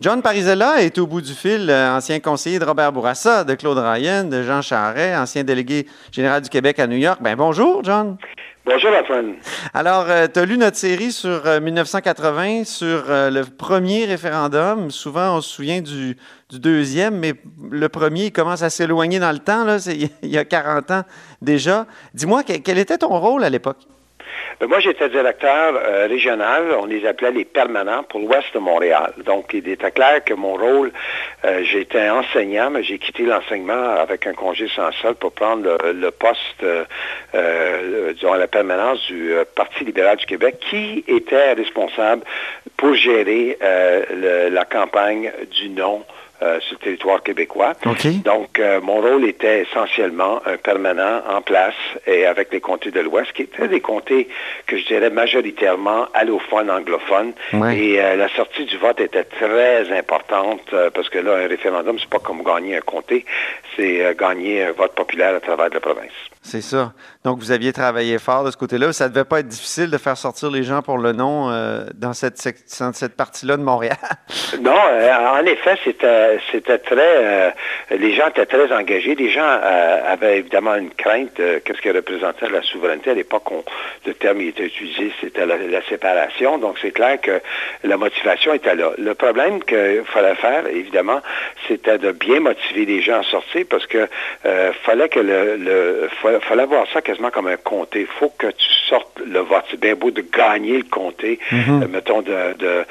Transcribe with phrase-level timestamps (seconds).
[0.00, 3.78] John Parizella est au bout du fil, euh, ancien conseiller de Robert Bourassa, de Claude
[3.78, 7.20] Ryan, de Jean Charret, ancien délégué général du Québec à New York.
[7.22, 8.16] Ben bonjour, John.
[8.66, 9.34] Bonjour, Antoine.
[9.72, 14.90] Alors, euh, tu as lu notre série sur 1980, euh, sur le premier référendum.
[14.90, 16.16] Souvent, on se souvient du,
[16.50, 17.34] deuxième, mais
[17.70, 19.64] le premier commence à s'éloigner dans le temps.
[19.64, 19.78] Là.
[19.86, 21.02] Il y a 40 ans
[21.40, 21.86] déjà.
[22.14, 23.86] Dis-moi, quel était ton rôle à l'époque?
[24.60, 26.76] Ben, moi, j'étais directeur euh, régional.
[26.78, 29.12] On les appelait les permanents pour l'ouest de Montréal.
[29.24, 30.92] Donc, il était clair que mon rôle,
[31.44, 36.10] euh, j'étais enseignant, mais j'ai quitté l'enseignement avec un congé sans sol pour prendre le,
[36.12, 42.22] poste, euh, disons, la permanence du Parti libéral du Québec, qui était responsable
[42.76, 46.04] pour gérer la campagne du non
[46.44, 47.72] euh, sur le territoire québécois.
[48.24, 51.74] Donc, euh, mon rôle était essentiellement un permanent en place
[52.06, 54.28] et avec les comtés de l'Ouest, qui étaient des comtés
[54.66, 57.32] que je dirais majoritairement allophones, anglophones.
[57.52, 62.10] Et euh, la sortie du vote était très importante parce que là, un référendum, c'est
[62.10, 63.24] pas comme gagner un comté,
[63.74, 66.33] c'est gagner un vote populaire à travers la province.
[66.44, 66.92] C'est ça.
[67.24, 68.92] Donc, vous aviez travaillé fort de ce côté-là.
[68.92, 71.50] Ça ne devait pas être difficile de faire sortir les gens pour le nom
[71.94, 73.96] dans cette, cette partie-là de Montréal.
[74.60, 74.72] non,
[75.34, 77.50] en effet, c'était très, euh,
[77.90, 79.14] les gens étaient très engagés.
[79.14, 83.10] Les gens euh, avaient évidemment une crainte de ce que représentait la souveraineté.
[83.10, 83.44] À l'époque,
[84.06, 86.58] le terme qui était utilisé, c'était la, séparation.
[86.58, 87.40] Donc, c'est clair que
[87.82, 88.90] la motivation était là.
[88.96, 91.20] Le problème qu'il fallait faire, évidemment,
[91.68, 94.08] c'était de bien motiver les gens à sortir parce que
[94.46, 96.33] euh, fallait que le, fallait,
[96.66, 98.00] voir ça quasiment comme un comté.
[98.00, 99.64] Il faut que tu sortes le vote.
[99.70, 101.88] C'est bien beau de gagner le comté, mm-hmm.
[101.88, 102.84] mettons, de, de,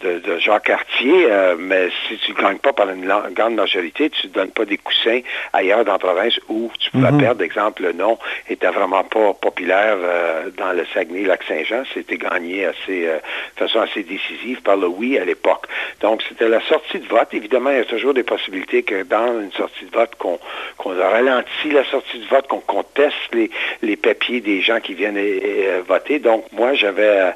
[0.00, 1.26] de, Jacques Cartier,
[1.58, 4.78] mais si tu ne gagnes pas par une grande majorité, tu ne donnes pas des
[4.78, 5.20] coussins
[5.52, 7.20] ailleurs dans la province où tu pourrais mhm.
[7.20, 7.42] perdre.
[7.42, 8.18] Exemple, le nom
[8.48, 11.82] était vraiment pas populaire euh, dans le Saguenay-Lac-Saint-Jean.
[11.94, 13.18] C'était gagné assez, euh,
[13.56, 15.66] de façon assez décisive par le oui à l'époque.
[16.00, 17.28] Donc, c'était la sortie de vote.
[17.32, 20.38] Évidemment, il y a toujours des possibilités que dans une sortie de vote, qu'on
[20.84, 23.50] ralentit la sortie de vote, qu'on conteste les,
[23.82, 26.18] les papiers des gens qui viennent euh, voter.
[26.18, 27.34] Donc, moi, j'avais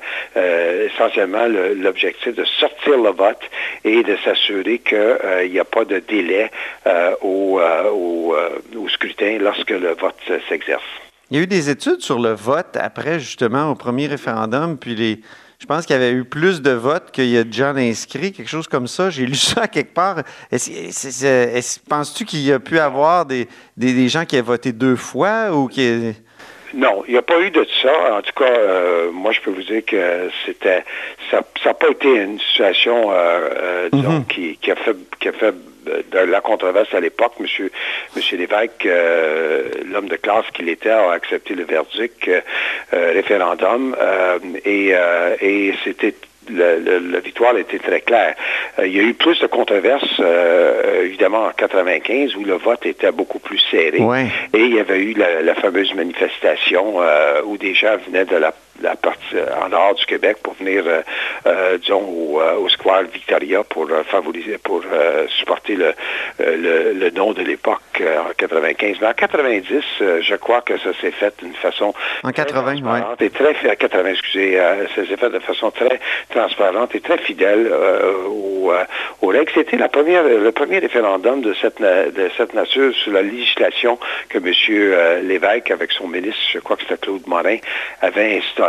[0.87, 3.43] essentiellement l'objectif de sortir le vote
[3.85, 6.51] et de s'assurer qu'il euh, n'y a pas de délai
[6.87, 10.15] euh, euh, au, scrutin lorsque le vote
[10.49, 10.83] s'exerce.
[11.31, 14.95] Il y a eu des études sur le vote après, justement, au premier référendum, puis
[14.95, 15.21] les,
[15.59, 18.33] je pense qu'il y avait eu plus de votes qu'il y a de gens inscrits,
[18.33, 19.11] quelque chose comme ça.
[19.11, 20.23] J'ai lu ça quelque part.
[21.89, 25.69] Penses-tu qu'il y a pu avoir des, des, gens qui aient voté deux fois ou
[25.69, 26.15] qui...
[26.75, 28.17] Non, il n'y a pas eu de ça.
[28.17, 30.85] En tout cas, euh, moi, je peux vous dire que c'était,
[31.31, 34.25] ça n'a pas été une situation, euh, euh, mhm.
[34.27, 35.55] qui, a fait, qui a fait
[35.85, 37.35] de la controverse à l'époque.
[37.39, 37.71] Monsieur,
[38.17, 38.89] Monsieur Lévesque,
[39.87, 42.29] l'homme de classe qu'il était, a accepté le verdict
[42.91, 43.95] référendum
[44.65, 44.95] et,
[45.41, 46.15] et c'était
[46.51, 48.35] la victoire était très claire.
[48.79, 52.85] Euh, il y a eu plus de controverses, euh, évidemment, en 95, où le vote
[52.87, 53.99] était beaucoup plus serré.
[54.53, 58.53] Et il y avait eu la, fameuse manifestation euh, où des gens venaient de la
[58.81, 61.03] la partie euh, en dehors du Québec pour venir, euh,
[61.47, 64.83] euh, disons, au, Square Victoria pour favoriser, pour
[65.39, 65.95] supporter le,
[66.39, 68.97] le, nom de l'époque en 95.
[69.01, 73.01] Mais en 90, je crois que ça s'est fait d'une façon en 80, oui.
[73.21, 74.57] et très 80, excusez,
[74.95, 77.73] ça s'est fait de façon très transparente et très fidèle
[78.27, 78.73] aux,
[79.23, 79.53] aux, règles.
[79.55, 83.99] C'était la première, le premier référendum de cette de cette nature sur la législation
[84.29, 85.27] que M.
[85.27, 87.59] Lévesque, avec son ministre, je crois que c'était Claude Morin,
[88.01, 88.64] avait instauré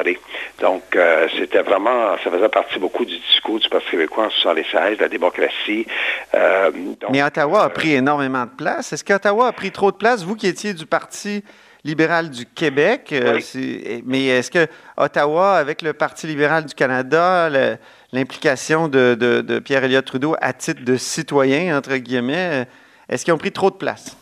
[0.61, 4.99] donc, euh, c'était vraiment, ça faisait partie beaucoup du discours du Parti québécois en 76,
[4.99, 5.85] la démocratie.
[6.33, 6.71] Euh,
[7.11, 8.93] Mais Ottawa a pris énormément de place.
[8.93, 11.43] Est-ce qu'Ottawa a pris trop de place, vous qui étiez du Parti
[11.83, 13.09] libéral du Québec?
[13.11, 13.39] Euh,
[14.05, 14.67] mais est-ce que
[14.97, 17.49] Ottawa, avec le Parti libéral du Canada,
[18.11, 22.65] l'implication de, de Pierre Elliott Trudeau à titre de citoyen, entre guillemets,
[23.09, 24.17] est-ce qu'ils ont pris trop de place?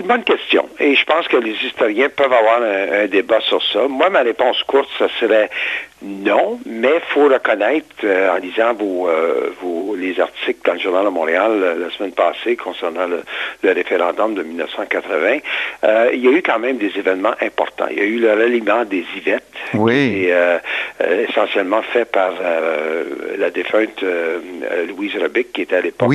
[0.00, 0.66] C'est une bonne question.
[0.78, 3.86] Et je pense que les historiens peuvent avoir un, débat sur ça.
[3.86, 5.50] Moi, ma réponse courte, ça serait
[6.02, 11.04] non, mais il faut reconnaître, euh, en lisant euh, vos, les articles dans le Journal
[11.04, 13.22] de Montréal euh, la semaine passée concernant le,
[13.70, 15.38] référendum de 1980,
[16.14, 17.86] il y a eu quand même des événements importants.
[17.90, 20.34] Il y a eu le ralliement des qui est
[21.28, 22.32] essentiellement fait par
[23.38, 24.02] la défunte
[24.88, 26.10] Louise Rebic, qui était à l'époque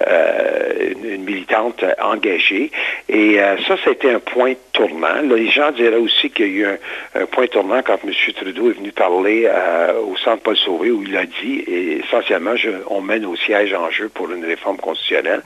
[0.00, 2.70] une, militante engagée.
[3.08, 5.20] Et ça, c'était un point tournant.
[5.22, 8.12] les gens diraient aussi qu'il y a eu un, un point tournant quand M.
[8.34, 9.48] Trudeau est venu parlé
[10.06, 12.54] au Centre Paul Sauvé où il a dit, et essentiellement,
[12.88, 15.42] on mène au siège en jeu pour une réforme constitutionnelle.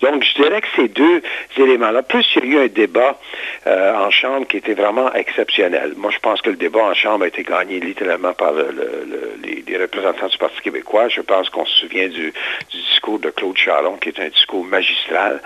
[0.00, 1.22] Donc, je dirais que ces deux
[1.56, 3.18] éléments-là, plus il y a eu un débat
[3.66, 5.92] en Chambre qui était vraiment exceptionnel.
[5.96, 10.28] Moi, je pense que le débat en Chambre a été gagné littéralement par les, représentants
[10.28, 11.08] du Parti québécois.
[11.08, 12.32] Je pense qu'on se souvient du,
[12.70, 13.56] discours de Claude
[14.00, 15.40] Qui est un discours magistral.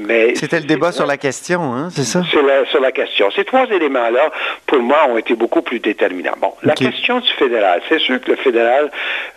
[0.00, 2.22] mais C'était le débat sur la question, hein, c'est ça?
[2.70, 3.30] sur la question.
[3.30, 4.30] Ces trois éléments-là,
[4.66, 6.34] pour moi, ont été beaucoup plus déterminants.
[6.40, 7.82] Bon, la question du fédéral.
[7.88, 8.90] C'est sûr que le fédéral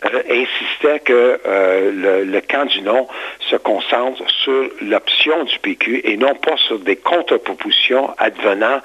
[0.06, 3.08] euh, insistait que euh, le, camp du non
[3.40, 8.82] se concentre sur l'option du PQ et non pas sur des contre-propositions advenant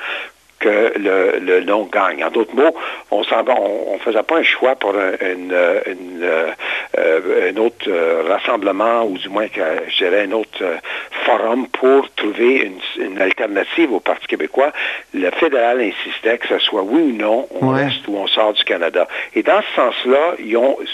[0.62, 2.24] que le, le non gagne.
[2.24, 2.74] En d'autres mots,
[3.10, 5.52] on ne faisait pas un choix pour un, une,
[6.98, 9.46] euh, autre euh, rassemblement ou du moins,
[9.88, 10.76] je dirais, un autre euh,
[11.24, 14.72] forum pour trouver une, alternative au Parti québécois.
[15.14, 18.64] Le fédéral insistait que ce soit oui ou non, on reste ou on sort du
[18.64, 19.06] Canada.
[19.34, 20.34] Et dans ce sens-là,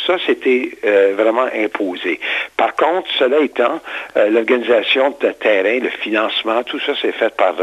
[0.07, 0.73] ça, c'était
[1.17, 2.21] vraiment imposé.
[2.57, 3.81] Par contre, cela étant,
[4.17, 7.55] l'organisation de terrain, le financement, tout ça, c'est fait par,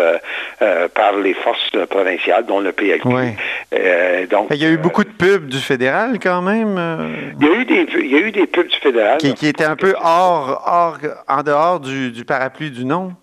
[0.94, 3.10] par les forces provinciales, dont le PLQ.
[4.30, 6.80] donc, il y a eu beaucoup de pubs du fédéral quand même.
[7.40, 9.18] Il, y a eu des, il y a eu des pubs du fédéral.
[9.18, 10.98] Qui, qui étaient un peu hors, hors,
[11.28, 13.14] en dehors du, du parapluie du nom.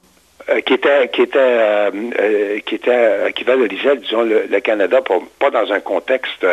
[0.49, 5.01] Euh, qui était qui était euh, euh, qui était qui valorisait disons le, Canada
[5.39, 6.45] pas dans un contexte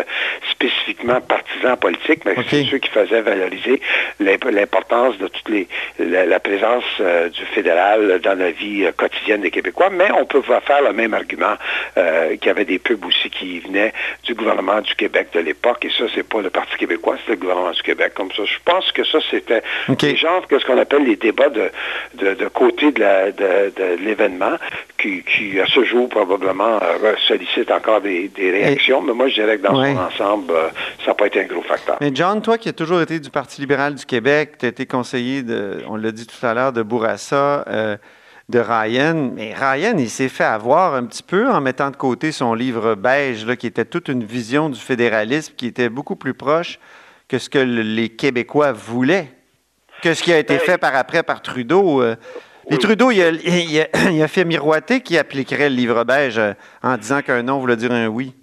[0.51, 3.81] spécifiquement partisan politique mais c'est ceux qui faisaient valoriser
[4.19, 5.67] l'importance de toute les
[5.99, 6.83] la, présence
[7.33, 9.89] du fédéral dans la vie quotidienne des Québécois.
[9.91, 11.55] Mais on peut faire le même argument
[11.95, 13.93] qu'il y avait des pubs aussi qui venaient
[14.23, 17.37] du gouvernement du Québec de l'époque et ça c'est pas le Parti québécois c'est le
[17.37, 18.13] gouvernement du Québec.
[18.15, 20.15] Comme ça je pense que ça c'était okay.
[20.15, 21.71] genre que ce qu'on appelle les débats de
[22.15, 24.57] de, côté de la de l'événement
[25.01, 29.01] qui, à ce jour, probablement euh, sollicite encore des, réactions.
[29.01, 30.69] mais moi, je dirais que dans son ensemble, euh,
[31.03, 31.97] ça n'a pas été un gros facteur.
[32.01, 34.85] Mais John, toi qui as toujours été du Parti libéral du Québec, tu as été
[34.85, 37.65] conseiller, de, on l'a dit tout à l'heure, de Bourassa.
[37.67, 37.97] Euh,
[38.49, 39.31] de Ryan.
[39.35, 42.95] Mais Ryan, il s'est fait avoir un petit peu en mettant de côté son livre
[42.95, 46.79] beige, là, qui était toute une vision du fédéralisme qui était beaucoup plus proche
[47.27, 49.31] que ce que les Québécois voulaient,
[50.01, 52.01] que ce qui a été ben, fait par après par Trudeau.
[52.71, 57.41] Et Trudeau, il a, fait miroiter qu'il appliquerait le livre beige euh, en disant qu'un
[57.41, 58.33] non voulait dire un oui.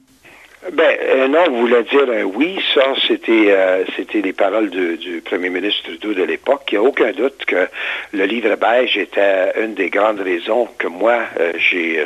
[0.72, 2.58] Ben, un non voulait dire un oui.
[2.74, 6.62] Ça, c'était euh, c'était les paroles du premier ministre Trudeau de l'époque.
[6.72, 7.68] Il n'y a aucun doute que
[8.12, 12.04] le livre beige était une des grandes raisons que moi, euh, j'ai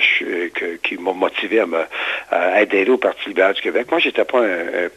[0.83, 1.81] qui m'a motivé à me
[2.31, 3.87] adhérer au Parti libéral du Québec.
[3.91, 4.89] Moi, j'étais pas un,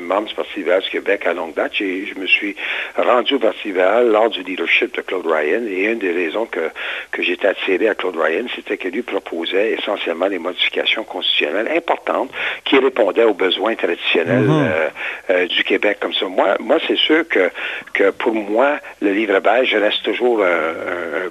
[0.00, 1.72] membre du Parti libéral du Québec à longue date.
[1.74, 2.54] Je me suis
[2.96, 5.62] rendu au Parti libéral lors du leadership de Claude Ryan.
[5.68, 6.70] Et une des raisons que,
[7.10, 12.30] que j'étais attiré à Claude Ryan, c'était que lui proposait essentiellement des modifications constitutionnelles importantes
[12.64, 14.50] qui répondent aux besoins traditionnels mhm.
[14.50, 14.88] euh,
[15.30, 16.26] euh, du Québec comme ça.
[16.26, 17.50] Moi, moi c'est sûr que,
[17.94, 21.28] que pour moi, le livre beige reste toujours un,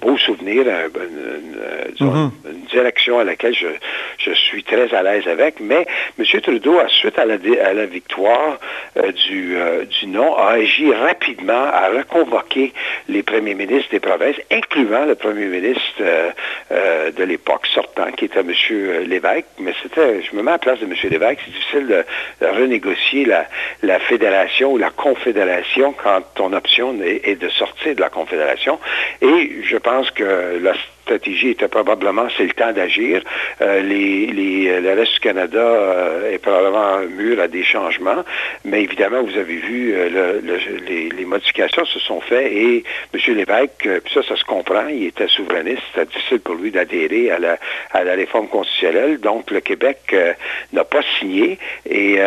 [0.00, 0.64] beau souvenir,
[2.00, 2.30] mhm.
[2.44, 3.66] une, direction à laquelle je,
[4.18, 5.60] je suis très à l'aise avec.
[5.60, 5.86] Mais
[6.18, 6.40] M.
[6.42, 8.58] Trudeau, à suite à la, à la victoire
[8.98, 9.56] euh, du,
[9.86, 12.72] du non, a agi rapidement à reconvoquer
[13.08, 16.02] les premiers ministres des provinces, incluant le premier ministre
[16.70, 18.52] de l'époque sortant, qui était M.
[19.06, 19.46] Lévesque.
[19.58, 20.94] Mais c'était, je me mets à la place de M.
[21.00, 21.86] C'est difficile
[22.40, 23.26] de, renégocier
[23.82, 28.78] la, fédération ou la confédération quand ton option est, de sortir de la confédération.
[29.20, 30.58] Et je pense que
[31.08, 33.22] stratégie était probablement c'est le temps d'agir.
[33.62, 38.24] Euh, les, les, euh, le reste du Canada euh, est probablement mûr à des changements,
[38.64, 39.94] mais évidemment, vous avez vu,
[40.86, 43.34] les, modifications se sont faites et M.
[43.36, 47.38] Lévesque, puis ça, ça se comprend, il était souverainiste, c'était difficile pour lui d'adhérer à
[47.38, 47.58] la,
[47.92, 50.16] à la réforme constitutionnelle, donc le Québec
[50.72, 51.58] n'a pas signé.
[51.84, 52.18] Et,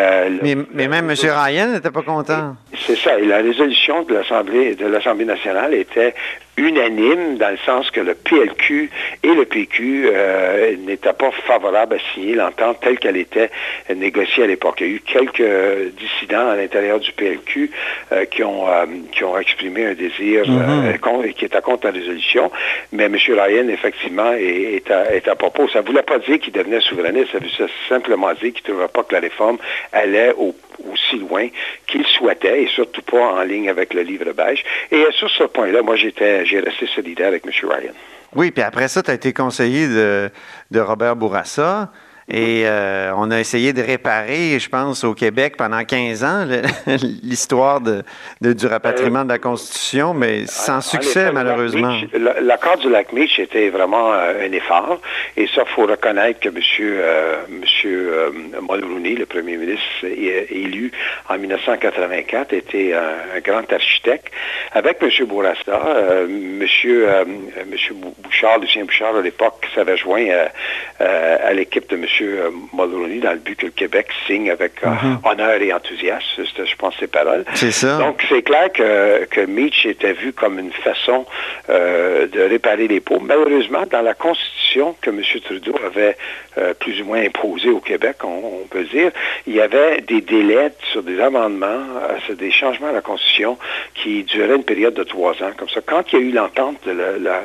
[0.44, 1.16] mais, mais, même M.
[1.20, 2.56] Ryan n'était pas content.
[2.86, 6.14] C'est ça, et la résolution de l'Assemblée nationale était
[6.58, 8.90] unanime dans le sens que le PLQ
[9.24, 13.50] et le PQ euh, n'étaient pas favorables à signer l'entente telle qu'elle était
[13.94, 14.78] négociée à l'époque.
[14.82, 17.72] Il y a eu quelques dissidents à l'intérieur du PLQ
[18.12, 21.34] euh, qui, ont, euh, qui ont exprimé un désir mm-hmm.
[21.34, 22.52] qui était contre la résolution,
[22.92, 23.16] mais M.
[23.16, 25.68] Ryan, effectivement, est, à, propos.
[25.70, 28.88] Ça ne voulait pas dire qu'il devenait souverainiste, ça voulait simplement dire qu'il ne trouvait
[28.88, 29.58] pas que la réforme
[29.94, 30.56] allait au
[30.92, 31.48] aussi loin
[31.88, 34.64] qu'il souhaitait et surtout pas en ligne avec le livre beige.
[34.92, 37.52] Et sur ce point-là, moi, j'étais, j'ai resté solidaire avec M.
[37.64, 37.94] Ryan.
[38.36, 41.92] Oui, puis après ça, tu as été conseiller de, Robert Bourassa.
[42.30, 46.46] Et euh, on a essayé de réparer, je pense, au Québec pendant 15 ans,
[47.24, 48.04] l'histoire de,
[48.42, 52.00] du rapatriement de la Constitution, mais sans succès, malheureusement.
[52.42, 55.02] L'accord du lac Meach était vraiment euh, un effort.
[55.36, 56.58] Et ça, il faut reconnaître que M.
[56.80, 60.92] Euh, monsieur, Mulroney, le premier ministre élu
[61.28, 64.32] en 1984, était un, grand architecte.
[64.74, 65.10] Avec M.
[65.26, 65.82] Bourassa,
[66.30, 66.66] M.
[68.20, 70.26] Bouchard, Lucien Bouchard, à l'époque, s'avait joint
[71.00, 72.06] à l'équipe de M.
[72.26, 72.52] M.
[72.74, 75.20] Mulroney dans le but que le Québec signe avec euh, mhm.
[75.24, 76.44] honneur et enthousiasme.
[76.44, 77.46] Je pense ces paroles.
[77.54, 77.98] C'est ça.
[77.98, 81.26] Donc, c'est clair que, que Meach était vu comme une façon
[81.70, 83.20] euh, de réparer les pots.
[83.20, 85.22] Malheureusement, dans la Constitution que M.
[85.44, 86.18] Trudeau avait
[86.58, 89.12] euh, plus moins imposée au Québec, on, peut dire,
[89.46, 91.84] il y avait des délais sur des amendements,
[92.26, 93.58] sur des changements à la Constitution
[93.96, 95.52] qui duraient une période de trois ans.
[95.58, 96.92] Comme ça, quand il y a eu l'entente de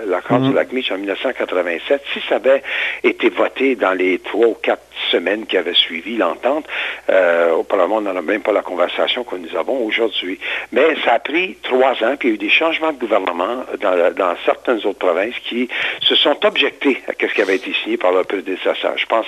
[0.06, 0.54] l'accord du mhm.
[0.54, 2.62] lac Meach en 1987, si ça avait
[3.02, 6.66] été voté dans les trois ou quatre semaines qui avaient suivi l'entente.
[7.10, 10.38] Euh, au Parlement, on n'en a même pas la conversation que nous avons aujourd'hui.
[10.72, 13.64] Mais ça a pris trois ans, puis il y a eu des changements de gouvernement
[13.80, 15.68] dans, certaines autres provinces qui
[16.00, 18.96] se sont objectés à ce qui avait été signé par leur prédécesseur.
[18.96, 19.26] Je pense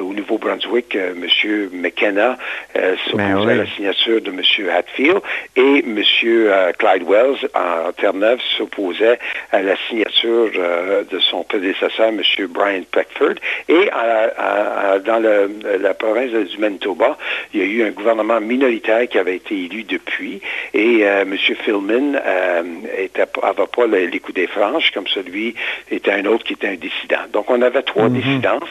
[0.00, 1.68] au Nouveau-Brunswick, euh, M.
[1.72, 2.36] McKenna
[2.76, 4.70] euh, s'opposait ben à la signature de M.
[4.70, 5.20] Hatfield
[5.56, 6.02] et M.
[6.78, 9.18] Clyde Wells en Terre-Neuve s'opposait
[9.52, 10.50] à la signature
[11.10, 12.22] de son prédécesseur, M.
[12.48, 13.34] Brian Peckford.
[13.68, 17.16] Et à, dans la province du Manitoba,
[17.52, 20.40] il y a eu un gouvernement minoritaire qui avait été élu depuis
[20.74, 21.36] et euh, M.
[21.36, 25.54] Philman n'avait euh, pas les coups des franches, comme celui
[25.90, 27.26] était un autre qui était un dissident.
[27.32, 28.20] Donc, on avait trois mhm.
[28.20, 28.62] dissidences.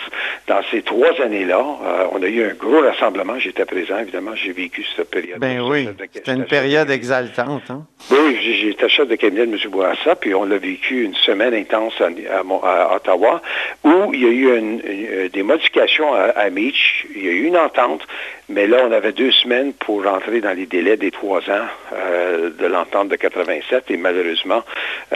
[0.48, 3.38] Dans ces trois années-là, euh, on a eu un gros rassemblement.
[3.38, 5.40] J'étais présent, évidemment, j'ai vécu cette période.
[5.40, 7.70] Ben oui, c'était une période exaltante.
[7.70, 7.86] Hein?
[8.10, 9.60] Oui, j'étais chef de cabinet de M.
[9.70, 13.42] Bourassa, puis on l'a vécu une semaine intense à, Ottawa,
[13.84, 17.06] où il y a eu des modifications à, à Meach.
[17.14, 18.08] Il y a eu une entente,
[18.50, 22.50] mais là, on avait deux semaines pour rentrer dans les délais des trois ans euh,
[22.50, 24.64] de l'entente de 87 et malheureusement,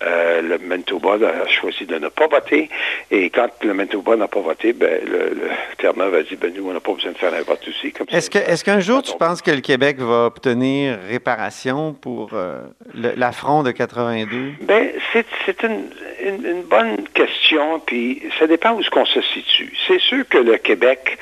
[0.01, 2.69] euh, le Manitoba a choisi de ne pas voter.
[3.09, 6.69] Et quand le Manitoba n'a pas voté, ben, le, le Terre-Neuve a dit, ben, nous,
[6.69, 7.93] on n'a pas besoin de faire un vote aussi.
[8.11, 12.61] Est-ce est qu'un jour, tu penses que le Québec va obtenir réparation pour euh,
[12.93, 14.53] l'affront de 82?
[14.61, 15.85] Ben, c'est une,
[16.23, 19.73] une, bonne question, puis ça dépend où ce qu'on se situe.
[19.87, 21.17] C'est sûr que le Québec,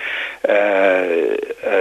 [0.47, 1.35] euh,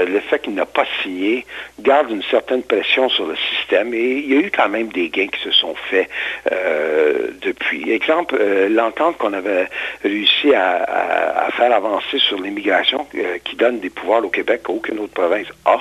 [0.06, 1.44] le fait qu'il n'a pas signé
[1.80, 5.08] garde une certaine pression sur le système et il y a eu quand même des
[5.08, 6.08] gains qui se sont faits
[6.52, 7.90] euh, depuis.
[7.90, 9.68] Exemple, euh, l'entente qu'on avait
[10.02, 15.14] réussi à, faire avancer sur l'immigration euh, qui donne des pouvoirs au Québec qu'aucune autre
[15.14, 15.78] province a,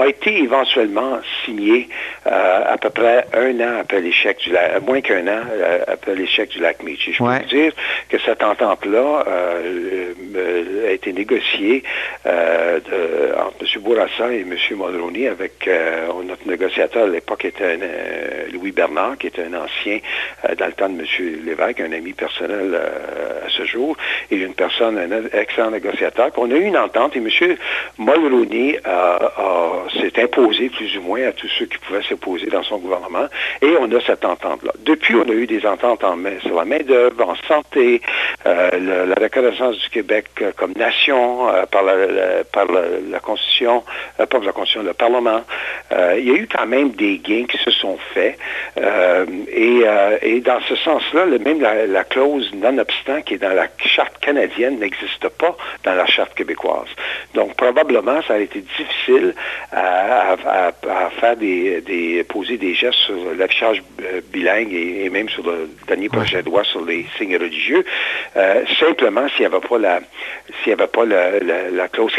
[0.00, 1.88] a été éventuellement signée
[2.24, 5.42] à peu près un an après l'échec du lac, moins qu'un an
[5.86, 7.10] après l'échec du lac Meach.
[7.12, 7.72] je peux dire
[8.08, 9.24] que cette entente-là
[10.86, 11.82] a été négociée
[12.24, 13.82] entre M.
[13.82, 14.56] Bourassa et M.
[14.70, 19.98] Mulroney avec euh, notre négociateur à l'époque était euh, Louis Bernard, qui était un ancien
[20.48, 21.06] euh, dans le temps de M.
[21.44, 23.96] Lévesque, un ami personnel à ce jour,
[24.30, 26.30] et une personne, un excellent négociateur.
[26.36, 27.56] On a eu une entente et M.
[27.98, 28.80] Mulroney
[30.00, 33.26] s'est imposé plus ou moins à tous ceux qui pouvaient s'opposer dans son gouvernement,
[33.60, 34.72] et on a cette entente-là.
[34.80, 38.00] Depuis, on a eu des ententes en main, sur la main-d'œuvre, en santé,
[38.44, 43.52] la reconnaissance du Québec comme nation par la, par la Constitution
[44.20, 45.42] euh, pas la Constitution, le Parlement.
[45.92, 48.38] Euh, il y a eu quand même des gains qui se sont faits.
[48.78, 54.78] Euh, et, dans ce sens-là, même la, clause non-obstant qui est dans la charte canadienne
[54.78, 56.88] n'existe pas dans la charte québécoise.
[57.34, 59.34] Donc, probablement, ça a été difficile
[59.72, 60.36] à,
[61.20, 63.82] faire des, poser des gestes sur l'affichage
[64.32, 67.84] bilingue et, même sur le dernier projet de loi sur les signes religieux,
[68.78, 70.00] simplement s'il n'y avait pas la
[70.62, 72.12] s'il n'y avait pas la, clause,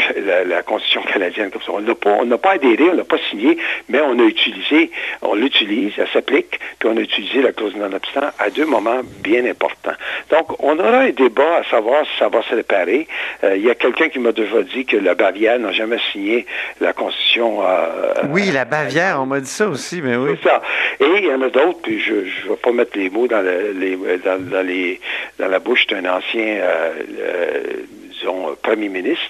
[0.46, 4.90] la Constitution canadienne on n'a pas, adhéré, on n'a pas signé, mais on a utilisé,
[5.22, 9.44] on l'utilise, elle s'applique, puis on a utilisé la clause non-obstant à deux moments bien
[9.46, 9.94] importants.
[10.30, 13.06] Donc, on aura un débat à savoir si ça va se réparer.
[13.42, 16.46] Euh, il y a quelqu'un qui m'a déjà dit que la Bavière n'a jamais signé
[16.80, 17.62] la Constitution.
[17.66, 20.36] Euh, oui, la Bavière, on m'a dit ça aussi, mais oui.
[20.42, 20.62] C'est ça.
[21.00, 23.42] Et il y en a d'autres, puis je ne vais pas mettre les mots dans,
[23.42, 25.00] les, dans, les,
[25.38, 26.92] dans la bouche d'un ancien euh,
[28.24, 29.24] disons, premier ministre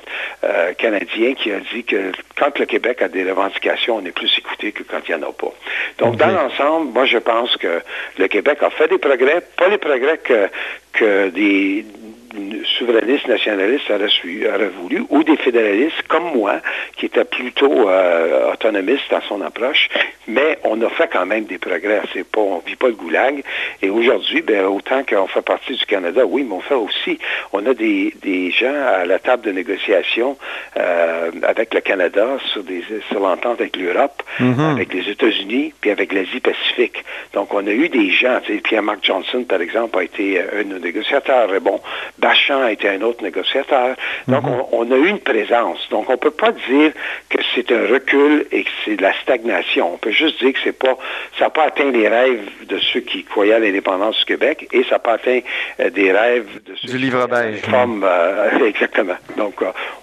[0.44, 4.32] euh, canadien qui a dit que quand le Québec a des revendications, on est plus
[4.38, 5.52] écouté que quand il n'y en a pas.
[5.98, 7.80] Donc, dans l'ensemble, moi, je pense que
[8.18, 10.48] le Québec a fait des progrès, pas les progrès que,
[10.92, 11.84] que des
[12.78, 16.60] souverainistes nationalistes auraient, voulu, ou des fédéralistes comme moi,
[16.96, 19.88] qui étaient plutôt euh, autonomistes dans son approche,
[20.26, 22.00] mais on a fait quand même des progrès.
[22.12, 23.42] C'est pas, on vit pas le goulag.
[23.82, 27.18] Et aujourd'hui, ben, autant qu'on fait partie du Canada, oui, mais on fait aussi,
[27.52, 28.12] on a des,
[28.50, 30.36] gens à la table de négociation
[30.76, 34.72] euh, avec le Canada sur, des, sur l'entente avec l'Europe, mm-hmm.
[34.72, 37.04] avec les États-Unis, puis avec l'Asie-Pacifique.
[37.32, 40.74] Donc, on a eu des gens, Pierre-Marc Johnson, par exemple, a été euh, un de
[40.74, 41.48] nos négociateurs.
[41.60, 41.80] Bon,
[42.24, 43.96] Bachand a été un autre négociateur.
[44.28, 44.62] Donc, mhm.
[44.72, 45.86] on, a eu une présence.
[45.90, 46.90] Donc, on ne peut pas dire
[47.28, 49.92] que c'est un recul et que c'est de la stagnation.
[49.92, 50.96] On peut juste dire que c'est pas,
[51.38, 54.84] ça n'a pas atteint les rêves de ceux qui croyaient à l'indépendance du Québec et
[54.84, 55.40] ça n'a pas atteint
[55.80, 57.60] euh, des rêves de ceux du livre beige.
[57.74, 59.16] Euh, exactement.
[59.36, 59.56] Donc,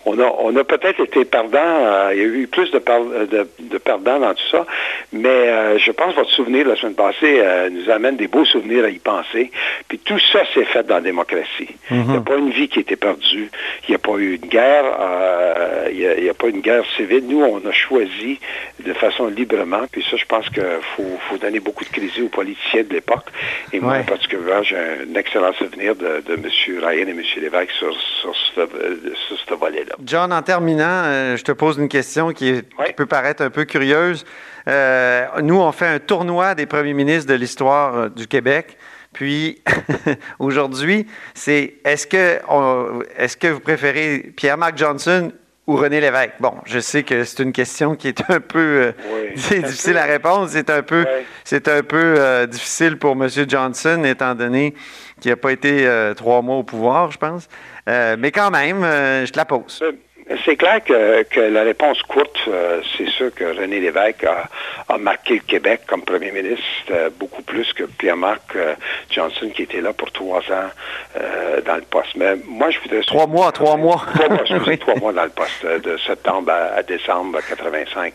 [0.05, 2.09] on a, on a peut-être été perdants.
[2.11, 2.77] il y a eu plus de,
[3.25, 4.67] de, de, perdants dans tout ça.
[5.11, 8.85] Mais je pense que votre souvenir de la semaine passée nous amène des beaux souvenirs
[8.85, 9.49] à y penser.
[9.87, 11.69] Puis tout ça s'est fait dans la démocratie.
[11.89, 12.25] Il n'y a mhm.
[12.25, 13.49] pas une vie qui a été perdue.
[13.87, 14.85] Il n'y a pas eu une guerre.
[14.99, 17.23] Euh, il n'y a, pas une guerre civile.
[17.27, 18.39] Nous, on a choisi
[18.83, 19.85] de façon librement.
[19.91, 20.63] Puis ça, je pense qu'il
[20.95, 23.25] faut, donner beaucoup de crédit aux politiciens de l'époque.
[23.73, 26.45] Et moi, en particulier, j'ai un excellent souvenir de, M.
[26.83, 27.21] Ryan et M.
[27.37, 27.95] Lévesque sur,
[28.55, 29.95] ce, volet-là.
[30.05, 32.61] John, en terminant, euh, je te pose une question qui,
[32.95, 34.25] peut paraître un peu curieuse.
[34.67, 38.77] Euh, nous, on fait un tournoi des premiers ministres de l'histoire du Québec.
[39.13, 39.61] Puis
[40.39, 42.39] aujourd'hui, c'est est-ce que,
[43.17, 45.31] est-ce que vous préférez Pierre-Marc Johnson
[45.67, 46.33] ou René Lévesque?
[46.39, 50.47] Bon, je sais que c'est une question qui est un peu euh, difficile à répondre.
[50.49, 51.05] C'est un peu,
[51.43, 53.27] c'est un peu euh, difficile pour M.
[53.47, 54.73] Johnson, étant donné
[55.19, 57.47] qu'il n'a pas été euh, trois mois au pouvoir, je pense.
[57.87, 59.83] mais quand même, je te la pose.
[60.45, 65.39] C'est clair que, la réponse courte, euh, c'est sûr que René Lévesque a, marqué le
[65.39, 68.75] Québec comme premier ministre euh, beaucoup plus que Pierre-Marc euh,
[69.09, 70.69] Johnson qui était là pour trois ans
[71.65, 72.15] dans le poste.
[72.15, 73.01] Mais moi, je voudrais...
[73.01, 74.05] Trois mois, trois mois.
[74.15, 78.13] Trois mois, trois mois dans le poste, de septembre à, décembre 85.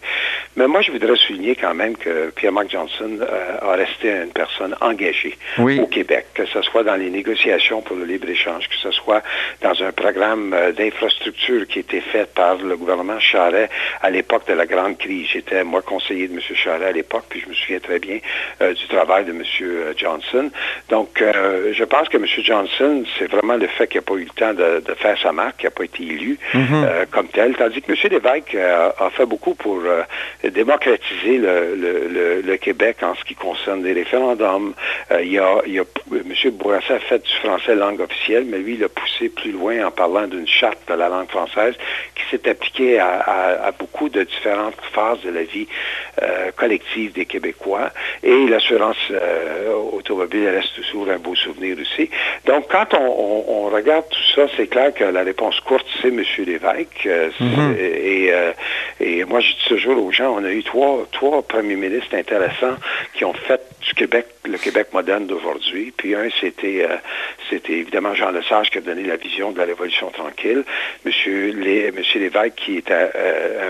[0.56, 3.18] Mais moi, je voudrais souligner quand même que Pierre-Marc Johnson
[3.60, 8.04] a resté une personne engagée au Québec, que ce soit dans les négociations pour le
[8.04, 9.22] libre-échange, que ce soit
[9.62, 13.68] dans un programme d'infrastructure qui était faite par le gouvernement Charret
[14.02, 15.28] à l'époque de la grande crise.
[15.32, 16.40] J'étais, moi, conseiller de M.
[16.40, 18.18] Charret à l'époque, puis je me souviens très bien
[18.60, 19.42] euh, du travail de M.
[19.62, 20.50] Euh, Johnson.
[20.88, 22.26] Donc, euh, je pense que M.
[22.26, 25.58] Johnson, c'est vraiment le fait qu'il n'a pas eu le temps de, faire sa marque,
[25.58, 26.86] qu'il n'a pas été élu mhm.
[27.10, 27.98] comme tel, tandis que M.
[28.10, 29.82] Lévesque a fait beaucoup pour
[30.42, 34.72] démocratiser le, Québec en ce qui concerne les référendums.
[35.20, 36.50] il y a, il M.
[36.52, 39.90] Bourassa a fait du français langue officielle, mais lui, il a poussé plus loin en
[39.90, 41.74] parlant d'une charte de la langue française
[42.14, 45.66] qui s'est appliqué à, beaucoup de différentes phases de la vie
[46.22, 47.90] euh, collective des Québécois.
[48.22, 52.10] Et l'assurance euh, automobile reste toujours un beau souvenir aussi.
[52.46, 56.22] Donc, quand on, regarde tout ça, c'est clair que la réponse courte, c'est M.
[56.38, 57.06] Lévesque.
[57.06, 57.30] Euh,
[57.78, 58.32] et,
[59.00, 62.76] et, moi, je dis toujours aux gens, on a eu trois, trois premiers ministres intéressants
[63.14, 65.92] qui ont fait du Québec le Québec moderne d'aujourd'hui.
[65.96, 66.86] Puis un, c'était
[67.50, 70.64] c'était évidemment Jean Lesage qui a donné la vision de la Révolution tranquille.
[71.04, 73.08] Monsieur, les, Monsieur Lévesque, qui est un,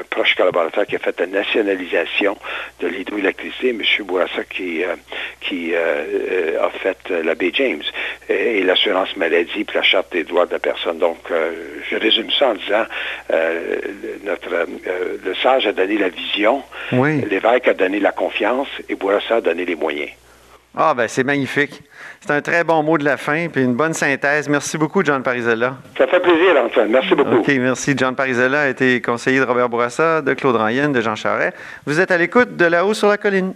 [0.09, 2.37] proche collaborateur qui a fait la nationalisation
[2.81, 4.95] de l'hydroélectricité, Monsieur Bourassa, qui, euh,
[5.41, 7.83] qui euh, euh, a fait la baie James,
[8.29, 10.99] et, l'assurance maladie, puis la charte des droits de la personne.
[10.99, 11.19] Donc,
[11.91, 12.85] je résume ça en disant,
[14.25, 14.67] notre,
[15.25, 16.63] le sage a donné la vision,
[16.93, 17.23] oui.
[17.29, 20.11] Lévesque a donné la confiance, et Bourassa a donné les moyens.
[20.79, 21.83] Ah, ben c'est magnifique.
[22.21, 24.47] C'est un très bon mot de la fin, puis une bonne synthèse.
[24.49, 25.77] Merci beaucoup, John Parizella.
[25.97, 26.91] Ça fait plaisir, Antoine.
[26.91, 27.37] Merci beaucoup.
[27.37, 27.95] OK, merci.
[27.97, 31.57] John Parizella a été conseiller de Robert Bourassa, de Claude Ryan, de Jean Charest.
[31.87, 33.55] Vous êtes à l'écoute de là-haut sur la colline.